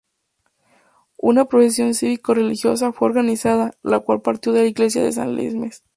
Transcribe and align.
Una 1.19 1.45
procesión 1.45 1.93
cívico-religiosa 1.93 2.91
fue 2.91 3.07
organizada, 3.09 3.75
la 3.83 3.99
cual 3.99 4.23
partió 4.23 4.51
de 4.51 4.61
la 4.63 4.67
iglesia 4.67 5.03
de 5.03 5.11
San 5.11 5.35
Lesmes. 5.35 5.83